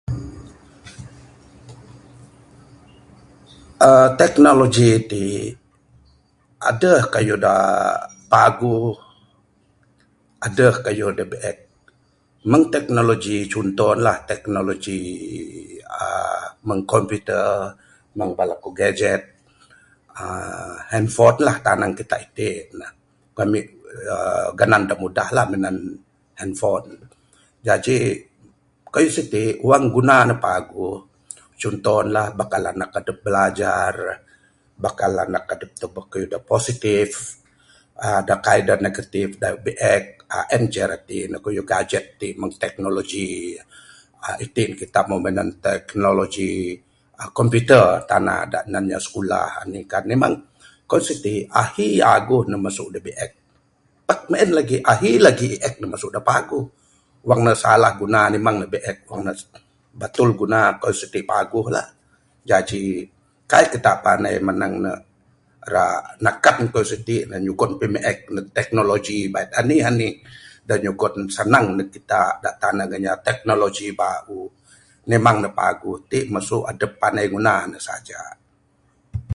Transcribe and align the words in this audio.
uhh 3.87 4.07
teknologi 4.21 4.89
ti 5.11 5.23
adeh 6.69 7.01
kayuh 7.13 7.39
da 7.45 7.55
paguh 8.31 8.91
adeh 10.45 10.75
kayuh 10.85 11.11
da 11.17 11.23
biek, 11.31 11.57
meng 12.51 12.63
teknologi 12.75 13.37
chunto 13.51 13.87
ne 13.93 14.01
lah 14.05 14.17
teknologi 14.31 15.01
uhh 16.01 16.43
meng 16.67 16.81
computer 16.93 17.47
meng 18.17 18.31
bala 18.37 18.55
ko 18.63 18.69
gadget 18.79 19.21
uhh 20.21 20.71
handphone 20.91 21.37
lah 21.47 21.55
tanang 21.65 21.93
kita 21.99 22.15
itin 22.25 22.65
ne 22.81 22.87
ku 23.35 23.41
mit 23.53 23.67
uhh 24.13 24.47
ganan 24.59 24.83
da 24.89 24.95
mudah 25.01 25.29
lah 25.37 25.45
handphone. 26.39 26.87
Jaji 27.67 27.97
kayuh 28.93 29.13
siti 29.15 29.43
wang 29.67 29.85
guna 29.95 30.17
ne 30.29 30.35
paguh 30.45 30.97
chunto 31.61 31.95
ne 32.03 32.09
lah, 32.15 32.27
bakal 32.39 32.63
anak 32.73 32.91
adep 32.99 33.17
bilajar, 33.23 33.95
bakal 34.83 35.11
bala 35.15 35.23
anak 35.29 35.45
adep 35.53 35.69
tebek 35.79 36.05
kayuh 36.11 36.27
da 36.33 36.39
positive 36.51 37.13
uhh 38.03 38.21
da 38.27 38.35
kaik 38.45 38.63
da 38.67 38.75
negative 38.85 39.31
da 39.41 39.49
biek 39.65 40.03
uhh 40.33 40.45
en 40.55 40.63
ceh 40.73 40.85
rati 40.91 41.19
ne 41.31 41.37
kayuh 41.45 41.61
gadget 41.71 42.05
ti 42.19 42.27
meng 42.39 42.53
teknologi 42.61 43.31
uhh 44.23 44.35
itin 44.43 44.69
kita 44.79 44.99
meh 45.13 45.19
minan 45.25 45.49
teknologi 45.65 46.55
uhh 47.19 47.29
computer, 47.37 47.85
tana 48.09 48.35
da 48.51 48.59
inya 48.65 48.97
skulah 49.05 49.47
kah 49.91 50.01
nimang 50.09 50.33
kayuh 50.89 51.05
siti 51.07 51.33
ahi 51.61 51.87
aguh 52.15 52.43
ne 52.49 52.57
masu 52.65 52.85
da 52.89 52.97
biek. 53.07 53.31
Pak 54.09 54.27
meng 54.33 54.41
en 54.43 54.51
lagi, 54.57 54.77
ahi 54.91 55.11
lagi 55.23 55.49
ek 55.67 55.75
ne 55.79 55.85
masu 55.93 56.09
da 56.15 56.25
paguh 56.29 56.65
wang 57.21 57.41
ne 57.45 57.53
salah 57.53 57.93
guna 58.01 58.21
nimang 58.33 58.57
ne 58.65 58.67
biek. 58.73 59.07
Wang 59.07 59.23
ne 59.23 59.31
batul 59.95 60.35
guna 60.35 60.75
kayuh 60.81 60.99
siti, 60.99 61.21
paguh 61.23 61.65
lah. 61.71 61.87
Jaji, 62.43 63.07
kaik 63.47 63.77
kita 63.77 64.03
panai 64.03 64.35
manang 64.43 64.73
ne 64.83 64.93
ra 65.63 66.03
nakat 66.19 66.59
kayuh 66.75 66.83
siti 66.91 67.23
nan 67.29 67.39
nyugon 67.45 67.79
pimiek 67.79 68.27
neg 68.35 68.51
teknologi 68.51 69.31
bait 69.31 69.47
anih-anih 69.55 70.13
da 70.67 70.75
nyugon 70.81 71.31
sanang 71.31 71.79
neg 71.79 71.87
kita 71.93 72.41
da 72.43 72.51
tanang 72.59 72.91
inya 72.99 73.15
teknologi 73.23 73.95
bauh 73.95 74.49
nimang 75.07 75.37
ne 75.47 75.49
paguh, 75.55 75.95
ti 76.11 76.27
masu 76.27 76.67
adep 76.67 76.99
panai 76.99 77.31
nguna 77.31 77.55
ne 77.71 77.79
saja. 77.79 78.19